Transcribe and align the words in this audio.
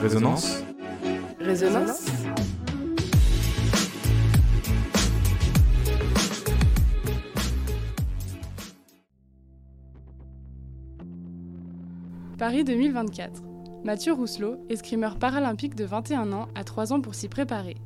Résonance. 0.00 0.62
Résonance. 1.40 2.06
Paris 12.38 12.64
2024. 12.64 13.42
Mathieu 13.84 14.14
Rousselot, 14.14 14.56
escrimeur 14.70 15.18
paralympique 15.18 15.74
de 15.74 15.84
21 15.84 16.32
ans, 16.32 16.48
a 16.54 16.64
3 16.64 16.94
ans 16.94 17.02
pour 17.02 17.14
s'y 17.14 17.28
préparer. 17.28 17.76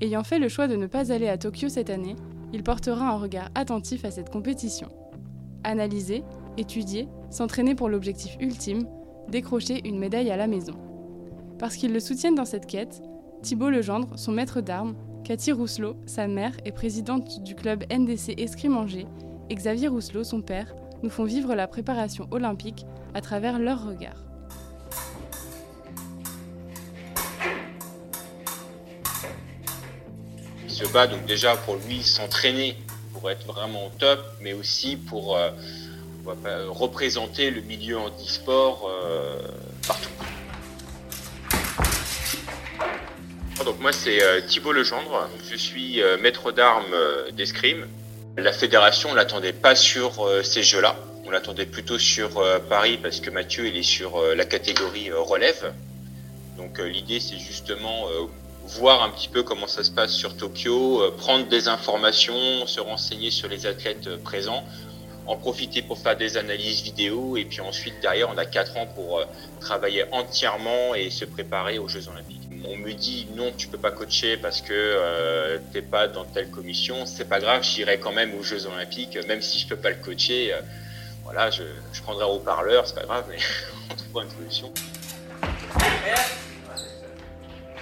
Ayant 0.00 0.22
fait 0.22 0.38
le 0.38 0.48
choix 0.48 0.68
de 0.68 0.76
ne 0.76 0.86
pas 0.86 1.10
aller 1.10 1.28
à 1.28 1.36
Tokyo 1.36 1.68
cette 1.68 1.90
année, 1.90 2.14
il 2.52 2.62
portera 2.62 3.08
un 3.10 3.18
regard 3.18 3.50
attentif 3.56 4.04
à 4.04 4.12
cette 4.12 4.30
compétition. 4.30 4.88
Analyser, 5.64 6.22
étudier, 6.56 7.08
s'entraîner 7.30 7.74
pour 7.74 7.88
l'objectif 7.88 8.36
ultime, 8.40 8.86
décrocher 9.30 9.86
une 9.88 9.98
médaille 9.98 10.30
à 10.30 10.36
la 10.36 10.46
maison. 10.46 10.74
Parce 11.58 11.76
qu'ils 11.76 11.92
le 11.92 12.00
soutiennent 12.00 12.34
dans 12.34 12.44
cette 12.44 12.66
quête, 12.66 13.02
Thibault 13.42 13.70
Legendre, 13.70 14.18
son 14.18 14.32
maître 14.32 14.60
d'armes, 14.60 14.94
Cathy 15.24 15.52
Rousselot, 15.52 15.96
sa 16.06 16.26
mère 16.26 16.52
et 16.64 16.72
présidente 16.72 17.42
du 17.42 17.54
club 17.54 17.84
NDC 17.92 18.34
Escrime 18.38 18.76
Angers, 18.76 19.06
et 19.48 19.54
Xavier 19.54 19.88
Rousselot, 19.88 20.24
son 20.24 20.42
père, 20.42 20.74
nous 21.02 21.10
font 21.10 21.24
vivre 21.24 21.54
la 21.54 21.66
préparation 21.66 22.26
olympique 22.30 22.84
à 23.14 23.20
travers 23.20 23.58
leur 23.58 23.86
regard. 23.86 24.24
Il 30.64 30.70
se 30.70 30.92
bat 30.92 31.06
donc 31.06 31.24
déjà 31.26 31.56
pour 31.56 31.76
lui 31.86 32.02
s'entraîner 32.02 32.76
pour 33.12 33.30
être 33.30 33.46
vraiment 33.46 33.90
top, 33.98 34.20
mais 34.40 34.52
aussi 34.52 34.96
pour 34.96 35.36
euh, 35.36 35.50
représenter 36.68 37.50
le 37.50 37.60
milieu 37.60 37.98
handisport 37.98 38.88
euh, 38.88 39.38
partout. 39.86 40.08
Donc 43.64 43.78
moi 43.80 43.92
c'est 43.92 44.22
euh, 44.22 44.40
Thibault 44.40 44.72
Legendre, 44.72 45.28
je 45.50 45.56
suis 45.56 46.02
euh, 46.02 46.16
maître 46.18 46.50
d'armes 46.52 46.94
d'escrime. 47.32 47.86
La 48.38 48.52
fédération 48.52 49.10
ne 49.10 49.16
l'attendait 49.16 49.52
pas 49.52 49.74
sur 49.74 50.26
ces 50.42 50.62
jeux-là, 50.62 50.96
on 51.26 51.30
l'attendait 51.30 51.66
plutôt 51.66 51.98
sur 51.98 52.42
Paris 52.68 52.98
parce 53.02 53.20
que 53.20 53.28
Mathieu 53.28 53.66
il 53.66 53.76
est 53.76 53.82
sur 53.82 54.22
la 54.34 54.44
catégorie 54.44 55.10
relève. 55.10 55.74
Donc 56.56 56.78
l'idée 56.78 57.20
c'est 57.20 57.38
justement 57.38 58.06
voir 58.78 59.02
un 59.02 59.10
petit 59.10 59.28
peu 59.28 59.42
comment 59.42 59.66
ça 59.66 59.82
se 59.82 59.90
passe 59.90 60.12
sur 60.12 60.36
Tokyo, 60.36 61.10
prendre 61.18 61.48
des 61.48 61.66
informations, 61.68 62.66
se 62.66 62.80
renseigner 62.80 63.30
sur 63.30 63.48
les 63.48 63.66
athlètes 63.66 64.16
présents 64.22 64.64
en 65.30 65.36
profiter 65.36 65.80
pour 65.80 65.96
faire 65.96 66.16
des 66.16 66.36
analyses 66.36 66.82
vidéo 66.82 67.36
et 67.36 67.44
puis 67.44 67.60
ensuite 67.60 67.94
derrière 68.02 68.28
on 68.30 68.36
a 68.36 68.44
quatre 68.46 68.76
ans 68.76 68.86
pour 68.86 69.20
euh, 69.20 69.24
travailler 69.60 70.04
entièrement 70.10 70.96
et 70.96 71.08
se 71.10 71.24
préparer 71.24 71.78
aux 71.78 71.86
Jeux 71.86 72.08
Olympiques. 72.08 72.48
On 72.64 72.76
me 72.76 72.92
dit 72.92 73.28
non 73.36 73.52
tu 73.56 73.68
peux 73.68 73.78
pas 73.78 73.92
coacher 73.92 74.36
parce 74.36 74.60
que 74.60 74.72
euh, 74.72 75.58
t'es 75.72 75.82
pas 75.82 76.08
dans 76.08 76.24
telle 76.24 76.50
commission, 76.50 77.06
c'est 77.06 77.28
pas 77.28 77.38
grave, 77.38 77.62
j'irai 77.62 78.00
quand 78.00 78.12
même 78.12 78.34
aux 78.34 78.42
Jeux 78.42 78.66
Olympiques 78.66 79.16
même 79.28 79.40
si 79.40 79.60
je 79.60 79.68
peux 79.68 79.76
pas 79.76 79.90
le 79.90 79.96
coacher. 79.96 80.52
Euh, 80.52 80.60
voilà, 81.22 81.48
je, 81.50 81.62
je 81.92 82.02
prendrai 82.02 82.24
un 82.24 82.28
haut-parleur, 82.28 82.88
c'est 82.88 82.96
pas 82.96 83.04
grave, 83.04 83.26
mais 83.30 83.38
on 83.90 83.94
trouvera 83.94 84.24
une 84.24 84.30
solution. 84.30 84.72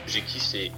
L'objectif 0.04 0.42
c'est 0.42 0.70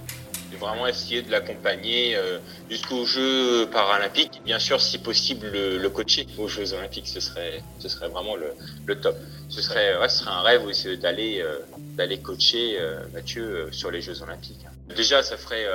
vraiment 0.57 0.87
essayer 0.87 1.21
de 1.21 1.31
l'accompagner 1.31 2.15
euh, 2.15 2.39
jusqu'aux 2.69 3.05
Jeux 3.05 3.67
paralympiques. 3.71 4.41
Bien 4.43 4.59
sûr, 4.59 4.81
si 4.81 4.97
possible, 4.97 5.47
le, 5.51 5.89
coacher 5.89 6.27
aux 6.37 6.47
Jeux 6.47 6.73
olympiques, 6.73 7.07
ce 7.07 7.19
serait, 7.19 7.63
ce 7.79 7.89
serait 7.89 8.07
vraiment 8.09 8.35
le, 8.35 8.99
top. 8.99 9.15
Ce 9.49 9.61
serait, 9.61 9.95
ce 10.07 10.17
serait 10.19 10.31
un 10.31 10.41
rêve 10.41 10.65
aussi 10.65 10.97
d'aller, 10.97 11.41
euh, 11.41 11.59
d'aller 11.95 12.19
coacher 12.19 12.77
euh, 12.79 13.07
Mathieu 13.13 13.69
sur 13.71 13.91
les 13.91 14.01
Jeux 14.01 14.21
olympiques. 14.21 14.65
Déjà, 14.95 15.23
ça 15.23 15.37
ferait 15.37 15.65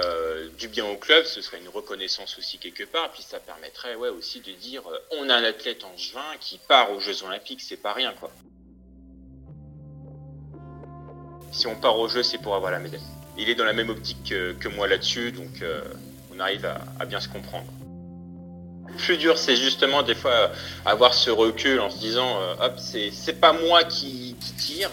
du 0.58 0.68
bien 0.68 0.84
au 0.84 0.96
club, 0.96 1.24
ce 1.24 1.40
serait 1.40 1.58
une 1.58 1.70
reconnaissance 1.70 2.36
aussi 2.38 2.58
quelque 2.58 2.84
part, 2.84 3.10
puis 3.12 3.22
ça 3.22 3.40
permettrait 3.40 3.94
ouais, 3.94 4.10
aussi 4.10 4.40
de 4.40 4.52
dire 4.52 4.82
on 5.10 5.30
a 5.30 5.34
un 5.34 5.44
athlète 5.44 5.84
en 5.84 5.96
juin 5.96 6.20
qui 6.38 6.58
part 6.68 6.92
aux 6.92 7.00
Jeux 7.00 7.22
olympiques, 7.22 7.62
c'est 7.62 7.78
pas 7.78 7.94
rien 7.94 8.12
quoi. 8.12 8.30
Si 11.50 11.66
on 11.66 11.76
part 11.76 11.98
aux 11.98 12.08
Jeux, 12.08 12.22
c'est 12.22 12.36
pour 12.36 12.54
avoir 12.54 12.72
la 12.72 12.78
médaille 12.78 13.00
il 13.38 13.50
est 13.50 13.54
dans 13.54 13.64
la 13.64 13.72
même 13.72 13.90
optique 13.90 14.34
que, 14.58 14.68
moi 14.68 14.88
là-dessus, 14.88 15.32
donc 15.32 15.62
euh, 15.62 15.80
on 16.34 16.40
arrive 16.40 16.66
à, 16.98 17.04
bien 17.04 17.20
se 17.20 17.28
comprendre. 17.28 17.66
Le 18.88 18.94
plus 18.94 19.16
dur, 19.16 19.36
c'est 19.36 19.56
justement 19.56 20.02
des 20.02 20.14
fois 20.14 20.50
avoir 20.84 21.12
ce 21.14 21.30
recul 21.30 21.80
en 21.80 21.90
se 21.90 21.98
disant, 21.98 22.40
euh, 22.40 22.54
hop, 22.66 22.78
c'est 22.78 23.40
pas 23.40 23.52
moi 23.52 23.84
qui, 23.84 24.36
tire. 24.56 24.90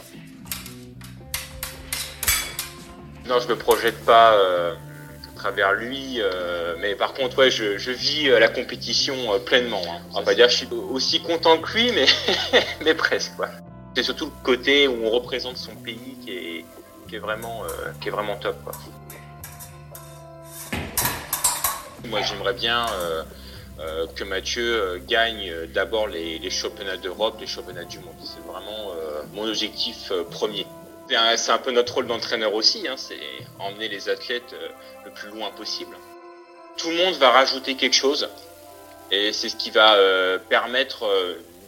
Non, 3.26 3.40
je 3.40 3.48
me 3.48 3.56
projette 3.56 4.04
pas 4.04 4.34
euh, 4.34 4.74
à 4.74 5.40
travers 5.40 5.74
lui, 5.74 6.20
mais 6.82 6.96
par 6.96 7.14
contre, 7.14 7.38
ouais, 7.38 7.52
je, 7.52 7.92
vis 7.92 8.28
la 8.28 8.50
compétition 8.50 9.40
pleinement. 9.46 9.82
Hein. 9.88 10.02
On 10.14 10.22
va 10.22 10.36
dire 10.36 10.50
je 10.50 10.58
suis 10.58 10.68
aussi 10.92 11.22
content 11.22 11.58
que 11.58 11.74
lui, 11.74 11.92
mais, 11.94 12.06
mais 12.84 12.94
presque. 12.94 13.32
C'est 13.96 14.04
surtout 14.04 14.26
le 14.26 14.44
côté 14.44 14.88
où 14.88 15.06
on 15.06 15.12
représente 15.12 15.58
son 15.58 15.76
pays 15.76 16.18
qui 16.26 16.32
est, 16.32 16.66
qui 17.14 17.18
est 17.18 17.20
vraiment, 17.20 17.64
euh, 17.64 17.92
qui 18.02 18.08
est 18.08 18.12
vraiment 18.12 18.36
top. 18.38 18.56
Moi, 22.06 22.22
j'aimerais 22.24 22.54
bien 22.54 22.88
euh, 22.90 23.24
euh, 23.80 24.08
que 24.16 24.24
Mathieu 24.24 25.00
gagne 25.08 25.54
d'abord 25.76 26.08
les, 26.08 26.50
championnats 26.50 26.98
d'Europe, 26.98 27.38
les 27.40 27.46
championnats 27.46 27.84
du 27.84 28.00
monde. 28.00 28.16
C'est 28.24 28.44
vraiment 28.52 28.96
mon 29.34 29.48
objectif 29.48 30.12
premier. 30.32 30.66
C'est 31.08 31.52
un, 31.52 31.60
peu 31.60 31.70
notre 31.70 31.94
rôle 31.94 32.08
d'entraîneur 32.08 32.56
aussi, 32.56 32.88
hein, 32.88 32.96
c'est 32.98 33.20
emmener 33.60 33.90
les 33.90 34.10
athlètes 34.10 34.56
le 35.06 35.12
plus 35.12 35.30
loin 35.30 35.52
possible. 35.52 35.96
Tout 36.78 36.90
le 36.90 36.96
monde 36.96 37.14
va 37.18 37.30
rajouter 37.30 37.76
quelque 37.76 37.96
chose 37.96 38.28
et 39.12 39.32
c'est 39.34 39.50
ce 39.50 39.56
qui 39.56 39.70
va 39.70 39.96
permettre 40.50 41.06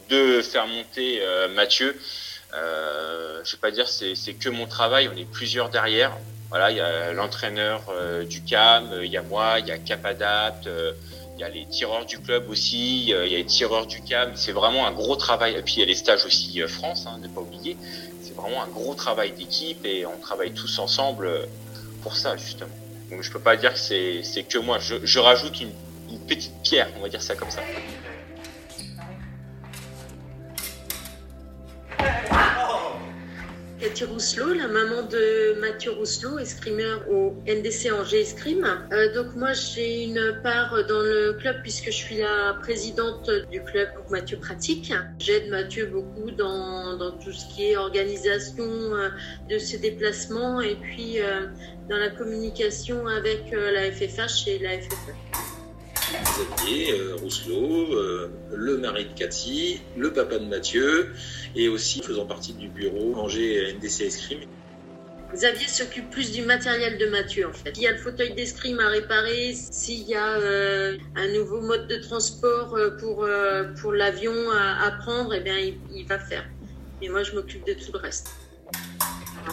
de 0.10 0.42
faire 0.42 0.66
monter 0.66 1.22
Mathieu 1.54 1.96
euh, 2.56 3.42
je 3.44 3.52
vais 3.54 3.60
pas 3.60 3.72
dire 3.72 3.88
c'est 3.88 4.16
c'est 4.16 4.34
que 4.34 4.50
mon 4.50 4.66
travail, 4.68 5.10
on 5.14 5.18
est 5.18 5.30
plusieurs 5.30 5.70
derrière. 5.70 6.12
Voilà, 6.50 6.72
il 6.72 6.78
y 6.78 6.82
a 6.82 7.12
l'entraîneur 7.12 7.82
euh, 7.90 8.24
du 8.24 8.42
CAM, 8.42 8.90
il 9.04 9.12
y 9.12 9.18
a 9.18 9.22
moi, 9.24 9.60
il 9.60 9.68
y 9.68 9.72
a 9.72 9.78
Capadapt, 9.78 10.68
euh, 10.68 10.94
il 11.36 11.42
y 11.42 11.44
a 11.44 11.50
les 11.50 11.66
tireurs 11.66 12.06
du 12.06 12.20
club 12.20 12.50
aussi, 12.50 13.02
il 13.02 13.10
y 13.10 13.14
a 13.14 13.26
les 13.26 13.46
tireurs 13.46 13.88
du 13.88 14.02
CAM. 14.02 14.32
C'est 14.36 14.54
vraiment 14.54 14.88
un 14.88 14.92
gros 14.92 15.16
travail. 15.16 15.56
Et 15.56 15.62
puis 15.62 15.76
il 15.76 15.80
y 15.80 15.84
a 15.84 15.88
les 15.88 15.96
stages 15.96 16.26
aussi 16.26 16.62
France, 16.68 17.08
hein, 17.08 17.20
ne 17.22 17.28
pas 17.28 17.42
oublier. 17.42 17.78
C'est 18.22 18.36
vraiment 18.36 18.64
un 18.64 18.68
gros 18.68 18.94
travail 18.94 19.32
d'équipe 19.32 19.86
et 19.86 20.06
on 20.06 20.18
travaille 20.20 20.54
tous 20.54 20.80
ensemble 20.80 21.30
pour 22.04 22.16
ça 22.16 22.38
justement. 22.38 22.72
Donc 23.10 23.22
je 23.22 23.32
peux 23.32 23.40
pas 23.40 23.58
dire 23.58 23.74
que 23.74 23.80
c'est 23.80 24.24
c'est 24.24 24.44
que 24.44 24.60
moi. 24.60 24.80
Je, 24.80 24.96
je 25.04 25.20
rajoute 25.20 25.60
une, 25.60 25.72
une 26.10 26.20
petite 26.20 26.54
pierre, 26.64 26.90
on 26.98 27.02
va 27.02 27.10
dire 27.10 27.22
ça 27.22 27.36
comme 27.36 27.52
ça. 27.52 27.62
Cathy 33.86 34.06
Rousselot, 34.06 34.56
la 34.56 34.68
maman 34.68 35.04
de 35.04 35.60
Mathieu 35.60 35.92
Rousselot, 35.92 36.40
escrimeur 36.40 37.08
au 37.08 37.36
NDC 37.46 37.92
Angers 37.92 38.22
Escrime. 38.22 38.66
Euh, 38.92 39.14
donc 39.14 39.36
moi 39.36 39.54
j'ai 39.54 40.06
une 40.06 40.40
part 40.42 40.74
dans 40.88 41.02
le 41.02 41.34
club 41.34 41.58
puisque 41.62 41.86
je 41.86 41.92
suis 41.92 42.18
la 42.18 42.56
présidente 42.62 43.30
du 43.52 43.62
club 43.62 43.90
pour 43.94 44.10
Mathieu 44.10 44.38
pratique. 44.40 44.92
J'aide 45.20 45.52
Mathieu 45.52 45.86
beaucoup 45.86 46.32
dans, 46.32 46.98
tout 47.24 47.32
ce 47.32 47.46
qui 47.54 47.66
est 47.66 47.78
organisation 47.78 48.64
euh, 48.64 49.10
de 49.52 49.60
ses 49.60 49.78
déplacements 49.78 50.62
et 50.62 50.78
puis 50.78 51.22
euh, 51.22 51.46
dans 51.88 51.98
la 51.98 52.10
communication 52.10 53.06
avec 53.06 53.52
la 53.52 53.92
FFH 53.92 54.48
et 54.48 54.58
la 54.58 54.80
FFE. 54.80 55.45
Xavier 56.36 56.92
euh, 57.00 57.16
Rousselot, 57.16 57.94
euh, 57.94 58.30
le 58.54 58.78
mari 58.78 59.06
de 59.06 59.18
Cathy, 59.18 59.80
le 59.96 60.12
papa 60.12 60.38
de 60.38 60.46
Mathieu, 60.46 61.14
et 61.56 61.70
aussi 61.70 62.02
faisant 62.02 62.26
partie 62.26 62.52
du 62.52 62.68
bureau 62.68 63.16
Angers 63.16 63.74
NDC 63.74 64.02
Escrime. 64.02 64.40
Xavier 65.34 65.68
s'occupe 65.68 66.10
plus 66.10 66.34
du 66.34 66.42
matériel 66.42 66.98
de 66.98 67.06
Mathieu 67.06 67.48
en 67.48 67.54
fait. 67.54 67.74
S'il 67.74 67.84
y 67.84 67.88
a 67.88 67.94
le 67.94 67.98
fauteuil 67.98 68.34
d'escrime 68.34 68.80
à 68.82 68.90
réparer, 68.90 69.54
s'il 69.54 70.04
y 70.04 70.16
a 70.16 70.38
euh, 70.40 70.98
un 71.16 71.28
nouveau 71.30 71.62
mode 71.62 71.88
de 71.88 71.98
transport 71.98 72.78
pour, 73.00 73.28
pour 73.82 73.94
l'avion 73.94 74.34
à, 74.52 74.92
prendre, 74.92 75.34
eh 75.34 75.40
bien 75.40 75.58
il, 75.58 75.78
il 75.94 76.06
va 76.06 76.20
faire. 76.20 76.46
Et 77.02 77.08
moi 77.08 77.24
je 77.24 77.34
m'occupe 77.34 77.66
de 77.66 77.74
tout 77.74 77.94
le 77.94 78.00
reste. 78.00 78.30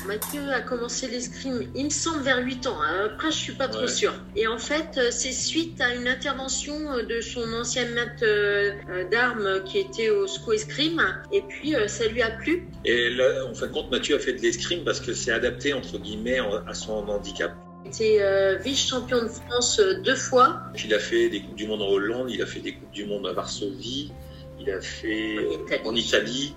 Mathieu 0.07 0.51
a 0.53 0.61
commencé 0.61 1.07
l'escrime, 1.07 1.71
il 1.75 1.85
me 1.85 1.91
semble, 1.91 2.23
vers 2.23 2.43
8 2.43 2.67
ans. 2.67 2.77
Hein. 2.83 3.11
Après, 3.13 3.31
je 3.31 3.37
suis 3.37 3.53
pas 3.53 3.69
trop 3.69 3.87
sûre. 3.87 4.15
Et 4.37 4.47
en 4.47 4.59
fait, 4.59 4.97
euh, 4.97 5.09
c'est 5.11 5.33
suite 5.33 5.81
à 5.81 5.95
une 5.95 6.09
intervention 6.09 6.75
euh, 6.93 7.03
de 7.03 7.21
son 7.21 7.53
ancien 7.53 7.85
maître 7.87 8.25
euh, 8.25 8.73
d'armes 9.11 9.63
qui 9.65 9.79
était 9.79 10.11
au 10.11 10.27
SCO 10.27 10.53
Escrime. 10.53 11.03
Et 11.33 11.43
puis, 11.43 11.75
ça 11.87 12.07
lui 12.09 12.23
a 12.23 12.31
plu. 12.31 12.67
Et 12.85 13.11
là, 13.11 13.47
en 13.49 13.55
fin 13.55 13.67
de 13.67 13.73
compte, 13.73 13.91
Mathieu 13.91 14.17
a 14.17 14.19
fait 14.19 14.33
de 14.33 14.41
l'escrime 14.41 14.85
parce 14.85 15.01
que 15.01 15.13
c'est 15.13 15.33
adapté, 15.33 15.73
entre 15.73 15.99
guillemets, 15.99 16.41
à 16.67 16.75
son 16.75 16.93
handicap. 17.09 17.55
Il 17.85 17.91
était 17.91 18.59
vice-champion 18.59 19.23
de 19.23 19.29
France 19.29 19.81
deux 20.05 20.17
fois. 20.17 20.63
Il 20.85 20.95
a 20.95 20.99
fait 20.99 21.29
des 21.29 21.43
Coupes 21.43 21.57
du 21.57 21.67
Monde 21.67 21.83
en 21.83 21.89
Hollande, 21.89 22.31
il 22.31 22.43
a 22.43 22.47
fait 22.47 22.61
des 22.61 22.75
Coupes 22.75 22.93
du 22.93 23.05
Monde 23.05 23.27
à 23.27 23.33
Varsovie, 23.33 24.13
il 24.61 24.71
a 24.71 24.81
fait 24.81 25.37
en 25.85 25.95
Italie 25.95 26.55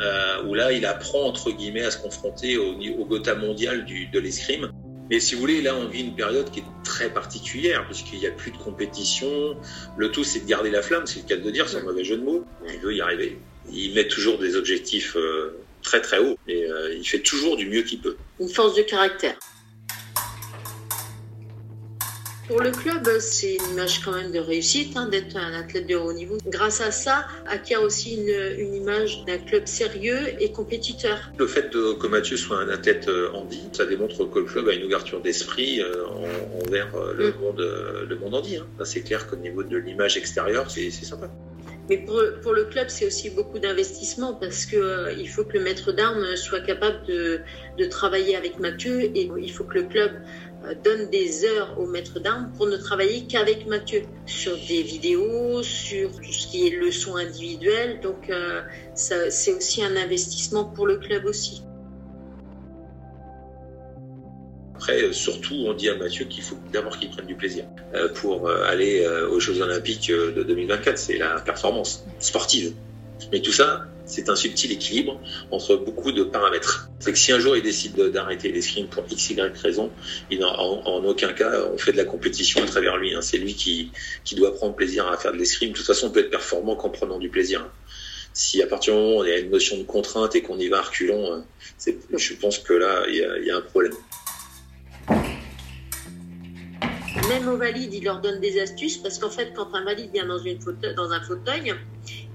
euh, 0.00 0.42
où 0.44 0.54
là, 0.54 0.72
il 0.72 0.86
apprend 0.86 1.22
entre 1.22 1.50
guillemets 1.50 1.84
à 1.84 1.90
se 1.90 1.98
confronter 1.98 2.56
au, 2.56 2.74
au 2.98 3.04
Gotha 3.04 3.34
mondial 3.34 3.84
du, 3.84 4.06
de 4.06 4.18
l'escrime. 4.18 4.70
Mais 5.10 5.20
si 5.20 5.34
vous 5.34 5.40
voulez, 5.40 5.62
là, 5.62 5.74
on 5.74 5.88
vit 5.88 6.02
une 6.02 6.14
période 6.14 6.50
qui 6.50 6.60
est 6.60 6.64
très 6.84 7.10
particulière, 7.10 7.86
puisqu'il 7.86 8.18
n'y 8.18 8.26
a 8.26 8.30
plus 8.30 8.50
de 8.50 8.58
compétition. 8.58 9.56
Le 9.96 10.10
tout, 10.10 10.22
c'est 10.22 10.40
de 10.40 10.46
garder 10.46 10.70
la 10.70 10.82
flamme, 10.82 11.06
c'est 11.06 11.20
le 11.20 11.26
cas 11.26 11.36
de 11.36 11.50
dire, 11.50 11.68
c'est 11.68 11.78
un 11.78 11.82
mauvais 11.82 12.04
jeu 12.04 12.18
de 12.18 12.22
mots. 12.22 12.44
Il 12.72 12.80
veut 12.80 12.94
y 12.94 13.00
arriver. 13.00 13.38
Il 13.72 13.94
met 13.94 14.06
toujours 14.06 14.38
des 14.38 14.54
objectifs 14.54 15.16
euh, 15.16 15.58
très 15.82 16.02
très 16.02 16.18
hauts, 16.18 16.36
et 16.46 16.64
euh, 16.64 16.94
il 16.94 17.06
fait 17.06 17.20
toujours 17.20 17.56
du 17.56 17.66
mieux 17.66 17.82
qu'il 17.82 18.00
peut. 18.00 18.16
Une 18.38 18.48
force 18.50 18.74
de 18.74 18.82
caractère. 18.82 19.38
Pour 22.48 22.62
le 22.62 22.70
club, 22.70 23.06
c'est 23.20 23.56
une 23.56 23.72
image 23.74 24.00
quand 24.02 24.12
même 24.12 24.32
de 24.32 24.38
réussite 24.38 24.96
hein, 24.96 25.06
d'être 25.08 25.36
un 25.36 25.52
athlète 25.52 25.86
de 25.86 25.96
haut 25.96 26.14
niveau. 26.14 26.38
Grâce 26.46 26.80
à 26.80 26.90
ça, 26.90 27.26
acquiert 27.46 27.82
aussi 27.82 28.14
une, 28.14 28.58
une 28.58 28.74
image 28.74 29.24
d'un 29.26 29.36
club 29.36 29.66
sérieux 29.66 30.18
et 30.40 30.50
compétiteur. 30.50 31.30
Le 31.38 31.46
fait 31.46 31.70
de, 31.70 31.92
que 31.92 32.06
Mathieu 32.06 32.38
soit 32.38 32.58
un 32.58 32.70
athlète 32.70 33.06
euh, 33.08 33.28
handi, 33.34 33.60
ça 33.72 33.84
démontre 33.84 34.24
que 34.30 34.38
le 34.38 34.44
club 34.46 34.66
a 34.68 34.72
une 34.72 34.84
ouverture 34.84 35.20
d'esprit 35.20 35.82
euh, 35.82 36.06
en- 36.06 36.64
envers 36.66 36.94
euh, 36.96 37.12
le, 37.12 37.28
Mm. 37.28 37.34
monde, 37.40 37.60
euh, 37.60 38.06
le 38.08 38.16
monde 38.16 38.34
handi. 38.34 38.56
Hein. 38.56 38.66
C'est 38.84 39.02
clair 39.02 39.26
qu'au 39.26 39.36
niveau 39.36 39.62
de 39.62 39.76
l'image 39.76 40.16
extérieure, 40.16 40.70
c'est 40.70 40.90
sympa. 40.90 41.30
Mais 41.90 41.96
pour, 41.98 42.20
pour 42.42 42.52
le 42.52 42.64
club, 42.64 42.88
c'est 42.90 43.06
aussi 43.06 43.30
beaucoup 43.30 43.58
d'investissement 43.58 44.34
parce 44.34 44.66
que 44.66 44.76
euh, 44.76 45.12
il 45.18 45.26
faut 45.26 45.42
que 45.44 45.56
le 45.56 45.64
maître 45.64 45.90
d'armes 45.92 46.36
soit 46.36 46.60
capable 46.60 47.06
de, 47.06 47.40
de 47.78 47.84
travailler 47.86 48.36
avec 48.36 48.58
Mathieu 48.58 49.00
et 49.04 49.30
il 49.40 49.50
faut 49.52 49.64
que 49.64 49.74
le 49.78 49.84
club 49.84 50.10
euh, 50.12 50.18
donne 50.84 51.08
des 51.10 51.44
heures 51.44 51.78
au 51.78 51.86
maître 51.86 52.20
d'armes 52.20 52.52
pour 52.56 52.66
ne 52.66 52.76
travailler 52.76 53.26
qu'avec 53.26 53.66
Mathieu 53.66 54.02
sur 54.26 54.56
des 54.56 54.82
vidéos, 54.82 55.62
sur 55.62 56.10
tout 56.20 56.32
ce 56.32 56.46
qui 56.48 56.66
est 56.66 56.70
leçons 56.70 57.16
individuelles. 57.16 58.00
Donc 58.00 58.28
euh, 58.30 58.62
c'est 58.94 59.52
aussi 59.52 59.82
un 59.82 59.96
investissement 59.96 60.64
pour 60.64 60.86
le 60.86 60.96
club 60.96 61.24
aussi. 61.26 61.62
Après, 64.78 65.02
euh, 65.02 65.12
surtout, 65.12 65.54
on 65.66 65.74
dit 65.74 65.88
à 65.88 65.96
Mathieu 65.96 66.24
qu'il 66.26 66.42
faut 66.42 66.56
d'abord 66.72 66.98
qu'il 66.98 67.10
prenne 67.10 67.26
du 67.26 67.34
plaisir 67.34 67.64
euh, 67.94 68.08
pour 68.14 68.48
euh, 68.48 68.62
aller 68.64 69.02
euh, 69.02 69.28
aux 69.28 69.40
Jeux 69.40 69.60
Olympiques 69.60 70.08
euh, 70.10 70.30
de 70.32 70.44
2024. 70.44 70.96
C'est 70.96 71.18
la 71.18 71.40
performance 71.40 72.04
sportive. 72.20 72.74
Mais 73.32 73.42
tout 73.42 73.52
ça, 73.52 73.86
c'est 74.08 74.28
un 74.28 74.36
subtil 74.36 74.72
équilibre 74.72 75.20
entre 75.50 75.76
beaucoup 75.76 76.10
de 76.12 76.22
paramètres. 76.24 76.88
C'est 76.98 77.12
que 77.12 77.18
si 77.18 77.30
un 77.32 77.38
jour 77.38 77.56
il 77.56 77.62
décide 77.62 77.94
de- 77.94 78.08
d'arrêter 78.08 78.50
l'escrime 78.50 78.88
pour 78.88 79.04
x, 79.10 79.30
y 79.30 79.40
raison, 79.62 79.90
il 80.30 80.42
en, 80.44 80.48
en- 80.50 81.04
aucun 81.04 81.32
cas 81.32 81.52
on 81.72 81.78
fait 81.78 81.92
de 81.92 81.96
la 81.98 82.04
compétition 82.04 82.62
à 82.62 82.66
travers 82.66 82.96
lui. 82.96 83.14
hein. 83.14 83.20
C'est 83.20 83.38
lui 83.38 83.54
qui, 83.54 83.92
qui 84.24 84.34
doit 84.34 84.54
prendre 84.54 84.74
plaisir 84.74 85.06
à 85.06 85.16
faire 85.16 85.32
de 85.32 85.36
l'escrime. 85.38 85.72
De 85.72 85.76
toute 85.76 85.86
façon, 85.86 86.08
on 86.08 86.10
peut 86.10 86.20
être 86.20 86.30
performant 86.30 86.74
qu'en 86.76 86.90
prenant 86.90 87.18
du 87.18 87.28
plaisir. 87.28 87.60
hein. 87.60 87.70
Si 88.32 88.62
à 88.62 88.66
partir 88.66 88.94
du 88.94 89.00
moment 89.00 89.18
où 89.18 89.24
il 89.24 89.30
y 89.30 89.32
a 89.32 89.38
une 89.38 89.50
notion 89.50 89.76
de 89.78 89.82
contrainte 89.84 90.34
et 90.36 90.42
qu'on 90.42 90.58
y 90.58 90.68
va 90.68 90.78
à 90.78 90.82
reculons, 90.82 91.44
c'est- 91.76 91.98
je 92.16 92.34
pense 92.34 92.58
que 92.58 92.72
là, 92.72 93.04
il 93.08 93.16
y 93.46 93.50
a- 93.50 93.56
un 93.56 93.60
problème. 93.62 93.94
Même 97.28 97.48
aux 97.48 97.56
valides, 97.56 97.92
il 97.92 98.04
leur 98.04 98.20
donne 98.20 98.40
des 98.40 98.60
astuces 98.60 98.96
parce 98.98 99.18
qu'en 99.18 99.30
fait, 99.30 99.52
quand 99.54 99.74
un 99.74 99.84
valide 99.84 100.10
vient 100.12 100.26
dans, 100.26 100.38
une 100.38 100.58
dans 100.96 101.10
un 101.12 101.20
fauteuil, 101.22 101.74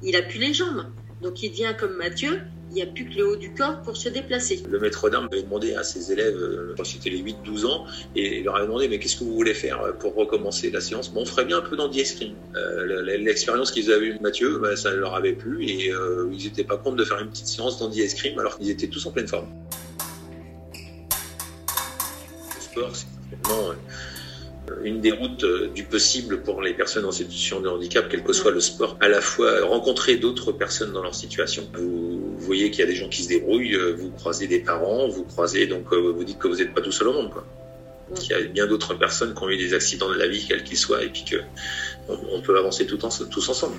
il 0.04 0.16
a 0.16 0.22
plus 0.22 0.40
les 0.40 0.54
jambes. 0.54 0.86
Donc 1.24 1.42
il 1.42 1.52
devient 1.52 1.74
comme 1.80 1.96
Mathieu, 1.96 2.42
il 2.70 2.74
n'y 2.76 2.82
a 2.82 2.86
plus 2.86 3.06
que 3.06 3.16
le 3.16 3.28
haut 3.30 3.36
du 3.36 3.54
corps 3.54 3.82
pour 3.82 3.96
se 3.96 4.10
déplacer. 4.10 4.62
Le 4.70 4.80
maître 4.80 5.10
d'armes 5.10 5.30
avait 5.32 5.44
demandé 5.44 5.74
à 5.74 5.84
ses 5.84 6.12
élèves, 6.12 6.36
euh, 6.36 6.74
quand 6.76 6.84
c'était 6.84 7.10
les 7.10 7.22
8-12 7.22 7.66
ans, 7.66 7.86
et 8.16 8.40
il 8.40 8.44
leur 8.44 8.58
avait 8.58 8.66
demandé 8.66 8.90
mais 8.90 9.00
qu'est-ce 9.00 9.16
que 9.16 9.24
vous 9.24 9.34
voulez 9.34 9.54
faire 9.54 9.96
pour 10.00 10.16
recommencer 10.16 10.70
la 10.70 10.82
séance? 10.82 11.14
Bon, 11.14 11.22
on 11.22 11.26
ferait 11.26 11.46
bien 11.46 11.60
un 11.60 11.62
peu 11.62 11.78
d'anti-escrime. 11.78 12.34
Euh, 12.56 13.02
L'expérience 13.18 13.72
qu'ils 13.72 13.92
avaient 13.92 14.08
eue 14.08 14.20
Mathieu, 14.20 14.60
bah, 14.60 14.76
ça 14.76 14.92
leur 14.92 15.16
avait 15.16 15.34
plu 15.34 15.66
et 15.66 15.94
euh, 15.94 16.30
ils 16.34 16.44
n'étaient 16.44 16.66
pas 16.66 16.78
contre 16.78 16.98
de 16.98 17.06
faire 17.06 17.20
une 17.20 17.30
petite 17.30 17.48
séance 17.48 17.80
d'anti-escrime 17.80 18.38
alors 18.40 18.58
qu'ils 18.58 18.70
étaient 18.70 18.88
tous 18.88 19.06
en 19.06 19.12
pleine 19.12 19.28
forme. 19.28 19.48
Le 22.56 22.62
sport, 22.62 22.96
c'est 22.96 23.06
euh, 23.52 23.74
une 24.84 25.02
des 25.02 25.12
routes 25.12 25.44
euh, 25.44 25.68
du 25.68 25.84
possible 25.84 26.42
pour 26.42 26.62
les 26.62 26.74
personnes 26.74 27.06
en 27.06 27.12
situation 27.12 27.60
de 27.60 27.70
handicap, 27.70 28.08
quel 28.10 28.24
que 28.24 28.34
soit 28.34 28.52
le 28.52 28.60
sport, 28.60 28.98
à 29.00 29.08
la 29.08 29.22
fois 29.22 29.64
rencontrer 29.66 30.16
d'autres 30.18 30.52
personnes 30.52 30.92
dans 30.94 31.04
leur 31.04 31.16
situation. 31.16 31.70
Vous, 31.76 32.36
voyez 32.40 32.72
qu'il 32.72 32.80
y 32.82 32.84
a 32.84 32.88
des 32.88 32.96
gens 32.96 33.10
qui 33.10 33.24
se 33.24 33.30
débrouillent, 33.30 33.76
euh, 33.76 33.94
vous 33.98 34.10
croisez 34.12 34.48
des 34.48 34.60
parents, 34.60 35.08
vous 35.08 35.24
croisez, 35.24 35.68
donc 35.68 35.92
euh, 35.94 35.98
vous 35.98 36.24
dites 36.24 36.40
que 36.40 36.48
vous 36.48 36.56
n'êtes 36.58 36.74
pas 36.74 36.82
tout 36.82 36.92
seul 36.92 37.08
au 37.10 37.14
monde. 37.14 37.32
Quoi. 37.32 37.46
Qu'il 38.16 38.32
y 38.32 38.34
a 38.34 38.42
bien 38.42 38.68
d'autres 38.68 38.94
personnes 38.96 39.34
qui 39.34 39.44
ont 39.44 39.50
eu 39.50 39.58
des 39.58 39.74
accidents 39.74 40.10
de 40.10 40.16
la 40.18 40.28
vie, 40.28 40.46
quels 40.48 40.64
qu'ils 40.64 40.78
soient, 40.78 41.04
et 41.04 41.10
puis 41.10 41.24
que 41.24 41.38
on, 42.10 42.18
on 42.34 42.42
peut 42.42 42.58
avancer 42.58 42.86
tout 42.86 43.04
en- 43.06 43.10
tous 43.10 43.50
ensemble. 43.50 43.76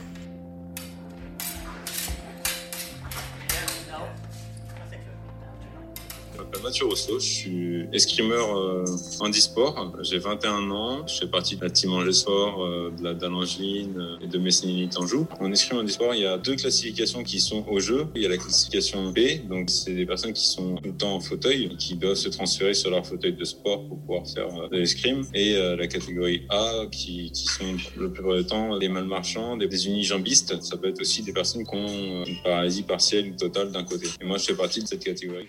Mathieu 6.75 6.87
Rousseau, 6.89 7.21
je 7.21 7.25
suis 7.25 7.87
escrimeur 7.93 8.59
euh, 8.59 8.85
handisport. 9.21 9.93
J'ai 10.03 10.19
21 10.19 10.73
ans, 10.73 11.07
je 11.07 11.19
fais 11.21 11.29
partie 11.29 11.55
de 11.55 11.63
la 11.63 11.71
team 11.71 11.93
Angers 11.93 12.13
Sport, 12.13 12.65
euh, 12.65 12.91
de 12.99 13.05
la 13.05 13.15
d'Alangeline 13.15 13.95
euh, 13.97 14.25
et 14.25 14.27
de 14.27 14.39
Messinili 14.39 14.89
Tanjou. 14.89 15.29
En 15.39 15.53
escrime 15.53 15.79
handisport, 15.79 16.17
il 16.17 16.23
y 16.23 16.27
a 16.27 16.37
deux 16.37 16.57
classifications 16.57 17.23
qui 17.23 17.39
sont 17.39 17.65
au 17.69 17.79
jeu. 17.79 18.09
Il 18.17 18.23
y 18.23 18.27
a 18.27 18.29
la 18.29 18.39
classification 18.39 19.13
B, 19.13 19.47
donc 19.49 19.71
c'est 19.71 19.95
des 19.95 20.05
personnes 20.05 20.33
qui 20.33 20.49
sont 20.49 20.75
tout 20.75 20.89
le 20.89 20.97
temps 20.97 21.15
en 21.15 21.21
fauteuil, 21.21 21.77
qui 21.79 21.95
doivent 21.95 22.17
se 22.17 22.29
transférer 22.29 22.75
sur 22.75 22.91
leur 22.91 23.07
fauteuil 23.07 23.35
de 23.35 23.45
sport 23.45 23.87
pour 23.87 24.01
pouvoir 24.01 24.27
faire 24.27 24.49
euh, 24.49 24.69
de 24.69 24.79
l'escrime. 24.79 25.23
Et 25.33 25.55
la 25.55 25.87
catégorie 25.87 26.43
A, 26.49 26.87
qui, 26.91 27.31
sont 27.35 27.77
le 27.97 28.13
plus 28.13 28.37
du 28.37 28.47
temps 28.47 28.79
des 28.79 28.89
malmarchants, 28.89 29.57
des, 29.57 29.69
des 29.69 29.87
unijambistes. 29.87 30.61
Ça 30.61 30.77
peut 30.77 30.89
être 30.89 31.01
aussi 31.01 31.23
des 31.23 31.33
personnes 31.33 31.65
qui 31.65 31.77
ont 31.77 32.25
une 32.25 32.43
paralysie 32.43 32.83
partielle 32.83 33.31
ou 33.31 33.37
totale 33.37 33.71
d'un 33.71 33.85
côté. 33.85 34.09
Et 34.21 34.25
moi, 34.25 34.39
je 34.39 34.47
fais 34.47 34.55
partie 34.55 34.83
de 34.83 34.89
cette 34.89 35.05
catégorie. 35.05 35.47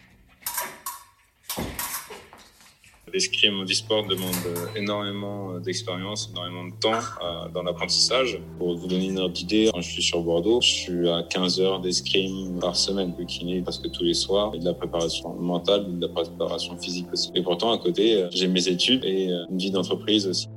L'escrime 3.16 3.64
du 3.64 3.74
sport 3.74 4.06
demande 4.06 4.36
énormément 4.76 5.58
d'expérience, 5.60 6.30
énormément 6.34 6.66
de 6.66 6.74
temps 6.82 6.92
euh, 6.92 7.48
dans 7.54 7.64
l'apprentissage. 7.64 8.42
Pour 8.60 8.78
vous 8.78 8.88
donner 8.88 9.06
une 9.06 9.20
ordre 9.20 9.34
d'idée, 9.34 9.70
quand 9.74 9.80
je 9.80 9.90
suis 9.90 10.04
sur 10.04 10.22
Bordeaux, 10.22 10.60
je 10.60 10.68
suis 10.68 11.10
à 11.10 11.24
15 11.24 11.62
heures 11.62 11.80
d'escrime 11.80 12.60
par 12.60 12.76
semaine, 12.76 13.16
le 13.18 13.24
kiné 13.24 13.62
presque 13.62 13.90
tous 13.90 14.04
les 14.04 14.16
soirs, 14.16 14.52
et 14.54 14.60
de 14.60 14.66
la 14.66 14.74
préparation 14.74 15.34
mentale, 15.36 15.98
de 15.98 16.08
la 16.08 16.12
préparation 16.12 16.78
physique 16.78 17.08
aussi. 17.14 17.32
Et 17.36 17.42
pourtant, 17.42 17.72
à 17.72 17.78
côté, 17.78 18.16
euh, 18.16 18.28
j'ai 18.34 18.50
mes 18.50 18.68
études 18.68 19.06
et 19.06 19.32
euh, 19.32 19.46
une 19.50 19.60
vie 19.60 19.72
d'entreprise 19.72 20.28
aussi. 20.28 20.50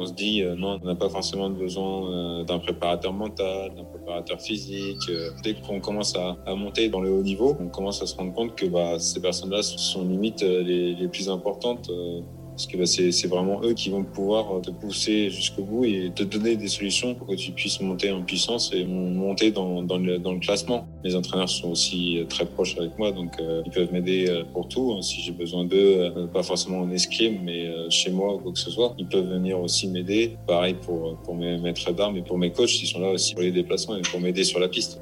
On 0.00 0.06
se 0.06 0.14
dit, 0.14 0.42
euh, 0.42 0.54
non, 0.56 0.80
on 0.82 0.86
n'a 0.86 0.94
pas 0.94 1.10
forcément 1.10 1.50
besoin 1.50 2.10
euh, 2.10 2.44
d'un 2.44 2.58
préparateur 2.58 3.12
mental, 3.12 3.74
d'un 3.74 3.84
préparateur 3.84 4.40
physique. 4.40 4.96
Euh, 5.10 5.28
dès 5.42 5.52
qu'on 5.52 5.78
commence 5.78 6.16
à, 6.16 6.54
monter 6.54 6.88
dans 6.88 7.02
le 7.02 7.10
haut 7.10 7.22
niveau, 7.22 7.54
on 7.60 7.68
commence 7.68 8.00
à 8.00 8.06
se 8.06 8.16
rendre 8.16 8.32
compte 8.32 8.56
que 8.56 8.64
bah, 8.64 8.98
ces 8.98 9.20
personnes-là 9.20 9.62
sont 9.62 10.08
limite 10.08 10.40
les, 10.40 11.06
plus 11.08 11.28
importantes. 11.28 11.90
Euh, 12.60 12.66
parce 12.66 12.66
que 12.66 12.76
bah, 12.76 13.10
c'est 13.12 13.26
vraiment 13.26 13.62
eux 13.62 13.74
qui 13.74 13.90
vont 13.90 14.04
pouvoir 14.04 14.60
te 14.60 14.70
pousser 14.70 15.30
jusqu'au 15.30 15.62
bout 15.62 15.84
et 15.84 16.12
te 16.14 16.22
donner 16.22 16.56
des 16.56 16.68
solutions 16.68 17.14
pour 17.14 17.26
que 17.26 17.34
tu 17.34 17.52
puisses 17.52 17.80
monter 17.80 18.10
en 18.10 18.22
puissance 18.22 18.72
et 18.74 18.84
monter 18.84 19.50
dans, 19.50 19.80
le, 19.80 20.38
classement. 20.40 20.86
Les 21.04 21.16
entraîneurs 21.16 21.48
sont 21.48 21.70
aussi 21.70 22.24
très 22.28 22.46
proches 22.46 22.76
avec 22.78 22.98
moi, 22.98 23.12
donc 23.12 23.32
euh, 23.40 23.62
ils 23.66 23.72
peuvent 23.72 23.92
m'aider 23.92 24.42
pour 24.52 24.68
tout. 24.68 24.92
Hein, 24.92 25.02
si 25.02 25.20
j'ai 25.22 25.32
besoin 25.32 25.64
d'eux, 25.64 25.76
euh, 26.16 26.26
pas 26.26 26.42
forcément 26.42 26.80
en 26.80 26.90
escrime, 26.90 27.40
mais 27.42 27.66
euh, 27.66 27.88
chez 27.90 28.10
moi 28.10 28.34
ou 28.34 28.38
quoi 28.38 28.52
que 28.52 28.58
ce 28.58 28.70
soit, 28.70 28.94
ils 28.98 29.06
peuvent 29.06 29.28
venir 29.28 29.60
aussi 29.60 29.88
m'aider. 29.88 30.36
Pareil 30.46 30.74
pour, 30.74 31.16
pour 31.24 31.34
mes 31.34 31.58
maîtres 31.58 31.92
d'armes 31.92 32.16
et 32.16 32.22
pour 32.22 32.38
mes 32.38 32.52
coachs, 32.52 32.82
ils 32.82 32.86
sont 32.86 33.00
là 33.00 33.10
aussi 33.10 33.34
pour 33.34 33.42
les 33.42 33.52
déplacements 33.52 33.96
et 33.96 34.02
pour 34.02 34.20
m'aider 34.20 34.44
sur 34.44 34.60
la 34.60 34.68
piste. 34.68 35.00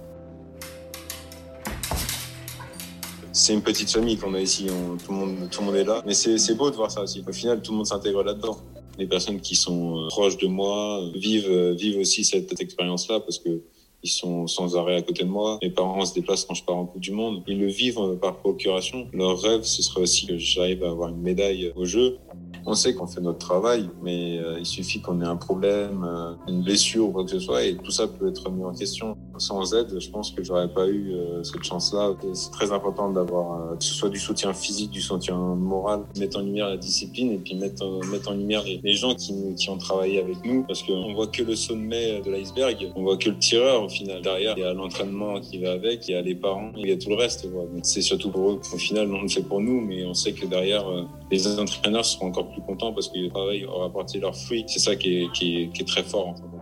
C'est 3.48 3.54
une 3.54 3.62
petite 3.62 3.90
famille 3.90 4.18
qu'on 4.18 4.34
a 4.34 4.40
ici, 4.40 4.66
tout, 5.06 5.10
le 5.10 5.64
monde, 5.64 5.74
est 5.74 5.84
là. 5.84 6.02
Mais 6.04 6.12
c'est 6.12 6.54
beau 6.54 6.70
de 6.70 6.76
voir 6.76 6.90
ça 6.90 7.00
aussi. 7.00 7.24
Au 7.26 7.32
final, 7.32 7.62
tout 7.62 7.72
le 7.72 7.78
monde 7.78 7.86
s'intègre 7.86 8.22
là-dedans. 8.22 8.58
Les 8.98 9.06
personnes 9.06 9.40
qui 9.40 9.56
sont 9.56 10.04
euh, 10.04 10.08
proches 10.08 10.36
de 10.36 10.48
moi 10.48 11.00
vivent, 11.14 11.48
euh, 11.48 11.98
aussi 11.98 12.24
cette, 12.24 12.60
expérience-là 12.60 13.20
parce 13.20 13.38
que 13.38 13.62
ils 14.02 14.10
sont 14.10 14.46
sans 14.46 14.76
arrêt 14.76 14.96
à 14.96 15.02
côté 15.02 15.24
de 15.24 15.30
moi. 15.30 15.58
Mes 15.62 15.70
parents 15.70 16.04
se 16.04 16.12
déplacent 16.12 16.44
quand 16.44 16.52
je 16.52 16.62
pars 16.62 16.76
en 16.76 16.84
Coupe 16.84 17.00
du 17.00 17.10
Monde. 17.10 17.42
Ils 17.46 17.58
le 17.58 17.68
vivent 17.68 17.98
euh, 18.00 18.16
par 18.16 18.36
procuration. 18.36 19.08
Leur 19.14 19.40
rêve, 19.40 19.62
ce 19.62 19.82
serait 19.82 20.02
aussi 20.02 20.26
que 20.26 20.36
j'arrive 20.36 20.84
à 20.84 20.90
avoir 20.90 21.08
une 21.08 21.22
médaille 21.22 21.72
au 21.74 21.86
jeu. 21.86 22.18
On 22.66 22.74
sait 22.74 22.94
qu'on 22.94 23.06
fait 23.06 23.22
notre 23.22 23.38
travail, 23.38 23.88
mais 24.02 24.40
il 24.58 24.66
suffit 24.66 25.00
qu'on 25.00 25.22
ait 25.22 25.26
un 25.26 25.36
problème, 25.36 26.06
une 26.48 26.62
blessure 26.62 27.08
ou 27.08 27.12
quoi 27.12 27.24
que 27.24 27.30
ce 27.30 27.38
soit, 27.38 27.64
et 27.64 27.76
tout 27.76 27.90
ça 27.90 28.06
peut 28.06 28.28
être 28.28 28.50
mis 28.50 28.62
en 28.62 28.74
question. 28.74 29.16
Sans 29.38 29.74
aide, 29.74 29.98
je 29.98 30.10
pense 30.10 30.30
que 30.30 30.42
j'aurais 30.42 30.68
pas 30.68 30.86
eu 30.88 31.12
euh, 31.12 31.42
cette 31.42 31.64
chance-là. 31.64 32.14
C'est 32.32 32.50
très 32.50 32.72
important 32.72 33.10
d'avoir 33.10 33.72
euh, 33.72 33.76
que 33.76 33.84
ce 33.84 33.94
soit 33.94 34.08
du 34.08 34.18
soutien 34.18 34.52
physique, 34.52 34.90
du 34.90 35.00
soutien 35.00 35.36
moral, 35.36 36.04
mettre 36.18 36.38
en 36.38 36.42
lumière 36.42 36.68
la 36.68 36.76
discipline 36.76 37.32
et 37.32 37.38
puis 37.38 37.54
mettre, 37.54 37.84
en, 37.84 38.04
mettre 38.06 38.30
en 38.30 38.34
lumière 38.34 38.64
les, 38.64 38.94
gens 38.94 39.14
qui, 39.14 39.32
qui 39.56 39.70
ont 39.70 39.78
travaillé 39.78 40.20
avec 40.20 40.44
nous, 40.44 40.64
parce 40.64 40.82
qu'on 40.82 41.14
voit 41.14 41.28
que 41.28 41.42
le 41.42 41.54
sommet 41.54 42.20
de 42.20 42.30
l'iceberg, 42.30 42.92
on 42.96 43.02
voit 43.02 43.16
que 43.16 43.30
le 43.30 43.38
tireur 43.38 43.84
au 43.84 43.88
final. 43.88 44.22
Derrière, 44.22 44.54
il 44.56 44.60
y 44.60 44.64
a 44.64 44.72
l'entraînement 44.72 45.40
qui 45.40 45.58
va 45.58 45.72
avec, 45.72 46.08
il 46.08 46.12
y 46.12 46.14
a 46.14 46.22
les 46.22 46.34
parents, 46.34 46.72
il 46.76 46.88
y 46.88 46.92
a 46.92 46.96
tout 46.96 47.10
le 47.10 47.16
reste. 47.16 47.48
C'est 47.82 48.02
surtout 48.02 48.30
pour 48.30 48.50
eux. 48.50 48.60
Au 48.72 48.78
final, 48.78 49.12
on 49.12 49.22
le 49.22 49.28
fait 49.28 49.42
pour 49.42 49.60
nous, 49.60 49.80
mais 49.80 50.04
on 50.04 50.14
sait 50.14 50.32
que 50.32 50.46
derrière, 50.46 50.88
euh, 50.88 51.04
les 51.30 51.58
entraîneurs 51.58 52.04
seront 52.04 52.26
encore 52.26 52.50
plus 52.50 52.62
contents 52.62 52.92
parce 52.92 53.08
que 53.08 53.18
le 53.18 53.28
travail 53.28 53.64
aura 53.64 53.86
apporté 53.86 54.18
leurs 54.18 54.36
fruits. 54.36 54.64
C'est 54.66 54.78
ça 54.78 54.96
qui 54.96 55.22
est, 55.22 55.32
qui, 55.32 55.62
est, 55.62 55.68
qui 55.72 55.82
est 55.82 55.86
très 55.86 56.02
fort 56.02 56.28
en 56.28 56.34
fait. 56.34 56.57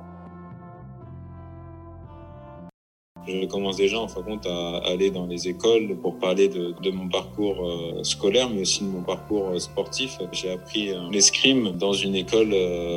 Je 3.26 3.46
commence 3.46 3.76
déjà 3.76 3.98
en 3.98 4.06
fin 4.06 4.20
de 4.20 4.26
compte 4.26 4.46
à 4.46 4.78
aller 4.84 5.10
dans 5.10 5.26
les 5.26 5.48
écoles 5.48 5.96
pour 6.00 6.18
parler 6.18 6.48
de, 6.48 6.90
mon 6.90 7.08
parcours 7.08 7.56
euh, 7.66 8.04
scolaire, 8.04 8.48
mais 8.48 8.60
aussi 8.60 8.84
de 8.84 8.88
mon 8.88 9.02
parcours 9.02 9.48
euh, 9.48 9.58
sportif. 9.58 10.18
J'ai 10.32 10.52
appris 10.52 10.90
euh, 10.90 11.00
l'escrime 11.10 11.72
dans 11.72 11.92
une 11.92 12.14
école 12.14 12.54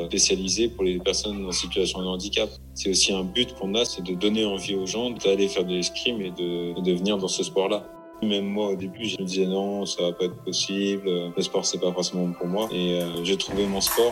spécialisée 0.07 0.69
pour 0.69 0.83
les 0.83 0.99
personnes 0.99 1.45
en 1.45 1.51
situation 1.51 2.01
de 2.01 2.07
handicap. 2.07 2.49
C'est 2.75 2.91
aussi 2.91 3.11
un 3.11 3.23
but 3.23 3.53
qu'on 3.55 3.73
a, 3.75 3.85
c'est 3.85 4.03
de 4.03 4.13
donner 4.13 4.45
envie 4.45 4.75
aux 4.75 4.85
gens 4.85 5.09
d'aller 5.09 5.47
faire 5.47 5.65
de 5.65 5.73
l'escrime 5.73 6.21
et 6.21 6.31
de, 6.31 6.79
de 6.79 6.93
venir 6.93 7.17
dans 7.17 7.27
ce 7.27 7.43
sport-là. 7.43 7.85
Même 8.21 8.45
moi, 8.45 8.69
au 8.69 8.75
début, 8.75 9.05
je 9.05 9.17
me 9.19 9.25
disais 9.25 9.45
non, 9.45 9.85
ça 9.85 10.03
va 10.03 10.11
pas 10.11 10.25
être 10.25 10.43
possible. 10.43 11.09
Le 11.35 11.41
sport, 11.41 11.65
c'est 11.65 11.79
pas 11.79 11.91
forcément 11.91 12.31
pour 12.33 12.47
moi. 12.47 12.67
Et 12.73 12.99
j'ai 13.23 13.37
trouvé 13.37 13.65
mon 13.65 13.81
sport. 13.81 14.11